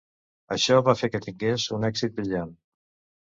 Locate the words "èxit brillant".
1.91-2.57